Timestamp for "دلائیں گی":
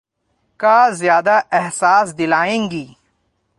2.17-2.87